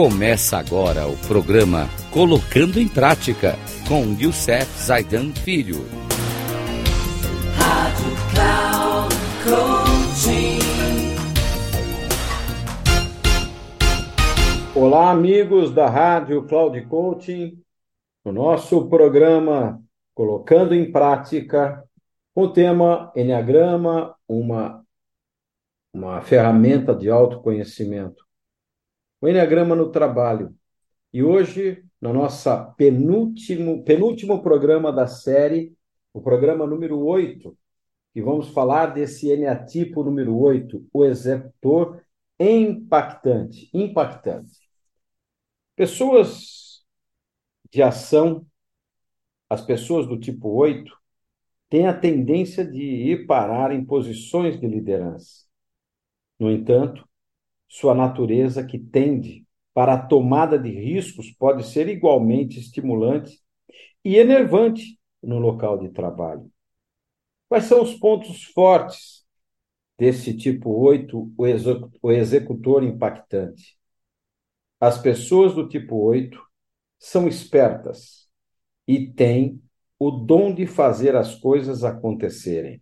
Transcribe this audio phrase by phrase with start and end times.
[0.00, 3.56] Começa agora o programa Colocando em Prática
[3.88, 5.78] com Youssef Zaidan Filho.
[7.56, 10.60] Rádio Cloud Coaching.
[14.72, 17.60] Olá, amigos da Rádio Cloud Coaching.
[18.24, 19.82] No nosso programa
[20.14, 21.82] Colocando em Prática,
[22.36, 24.80] o tema Enneagrama, uma,
[25.92, 28.27] uma ferramenta de autoconhecimento
[29.20, 30.54] o Enneagrama no Trabalho.
[31.12, 35.76] E hoje, no nosso penúltimo, penúltimo programa da série,
[36.12, 37.56] o programa número 8,
[38.12, 42.02] que vamos falar desse eneatipo número 8, o executor
[42.38, 43.70] impactante.
[43.72, 44.58] Impactante.
[45.74, 46.84] Pessoas
[47.70, 48.46] de ação,
[49.48, 50.96] as pessoas do tipo 8,
[51.68, 55.46] têm a tendência de ir parar em posições de liderança.
[56.38, 57.07] No entanto,
[57.68, 63.40] sua natureza que tende para a tomada de riscos pode ser igualmente estimulante
[64.04, 66.50] e enervante no local de trabalho.
[67.48, 69.24] Quais são os pontos fortes
[69.96, 71.32] desse tipo 8,
[72.02, 73.78] o executor impactante?
[74.80, 76.42] As pessoas do tipo 8
[76.98, 78.28] são espertas
[78.86, 79.62] e têm
[79.98, 82.80] o dom de fazer as coisas acontecerem.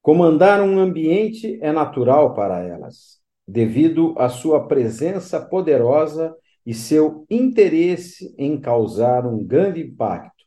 [0.00, 3.17] Comandar um ambiente é natural para elas
[3.48, 10.44] devido à sua presença poderosa e seu interesse em causar um grande impacto.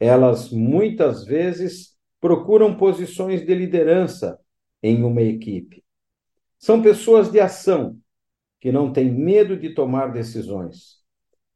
[0.00, 4.38] Elas muitas vezes procuram posições de liderança
[4.82, 5.84] em uma equipe.
[6.58, 7.98] São pessoas de ação
[8.58, 11.02] que não têm medo de tomar decisões.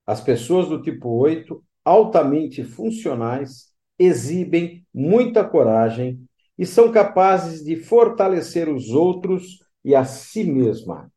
[0.06, 6.22] As pessoas do tipo 8, altamente funcionais, exibem muita coragem
[6.58, 11.10] e são capazes de fortalecer os outros e a si mesma.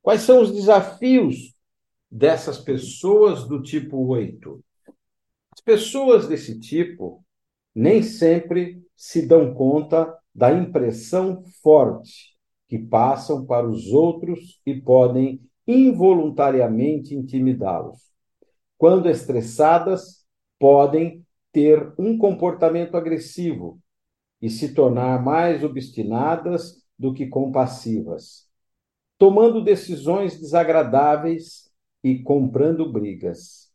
[0.00, 1.52] Quais são os desafios
[2.08, 4.64] dessas pessoas do tipo 8?
[5.50, 7.24] As pessoas desse tipo
[7.74, 12.38] nem sempre se dão conta da impressão forte
[12.68, 17.98] que passam para os outros e podem involuntariamente intimidá-los.
[18.76, 20.24] Quando estressadas,
[20.56, 23.80] podem ter um comportamento agressivo
[24.40, 28.48] e se tornar mais obstinadas do que compassivas,
[29.16, 31.70] tomando decisões desagradáveis
[32.02, 33.72] e comprando brigas.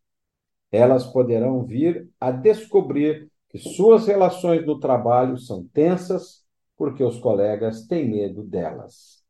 [0.71, 6.43] Elas poderão vir a descobrir que suas relações no trabalho são tensas
[6.75, 9.23] porque os colegas têm medo delas.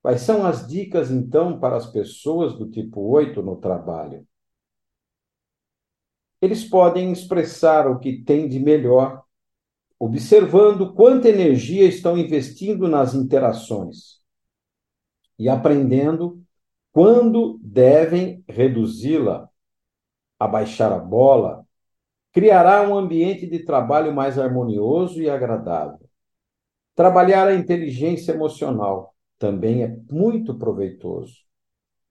[0.00, 4.26] Quais são as dicas, então, para as pessoas do tipo 8 no trabalho?
[6.40, 9.22] Eles podem expressar o que têm de melhor
[10.04, 14.20] observando quanta energia estão investindo nas interações
[15.38, 16.42] e aprendendo
[16.90, 19.48] quando devem reduzi-la,
[20.40, 21.64] abaixar a bola,
[22.32, 26.04] criará um ambiente de trabalho mais harmonioso e agradável.
[26.96, 31.44] Trabalhar a inteligência emocional também é muito proveitoso.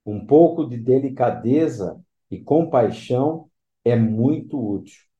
[0.05, 3.49] Um pouco de delicadeza e compaixão
[3.83, 5.10] é muito útil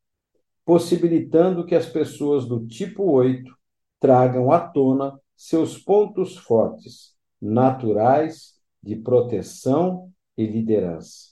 [0.65, 3.55] possibilitando que as pessoas do tipo 8
[3.99, 11.31] tragam à tona seus pontos fortes, naturais de proteção e liderança.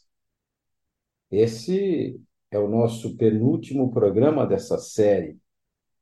[1.31, 2.19] Esse
[2.49, 5.37] é o nosso penúltimo programa dessa série,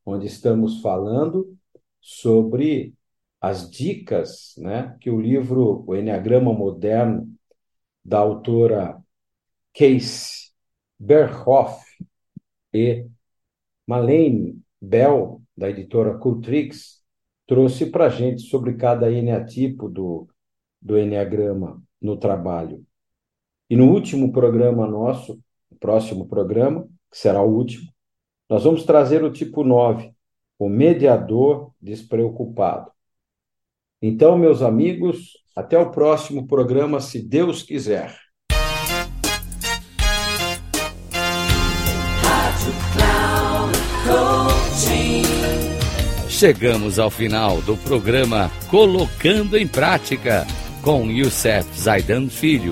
[0.06, 1.58] onde estamos falando
[2.00, 2.94] sobre
[3.42, 7.30] as dicas né, que o livro O Enneagrama Moderno,
[8.04, 9.04] da autora
[9.74, 10.52] Case
[10.98, 11.84] Berhoff
[12.74, 13.06] e
[13.88, 17.02] Malene Bell, da editora Cultrix,
[17.48, 20.28] trouxe para a gente sobre cada eneatipo do,
[20.82, 22.86] do Enneagrama no trabalho.
[23.70, 25.40] E no último programa nosso,
[25.80, 27.90] próximo programa, que será o último,
[28.50, 30.14] nós vamos trazer o tipo 9,
[30.60, 32.92] o mediador despreocupado.
[34.02, 38.27] Então, meus amigos, até o próximo programa, se Deus quiser.
[46.30, 50.46] Chegamos ao final do programa Colocando em Prática
[50.84, 52.72] com Youssef Zaidan Filho.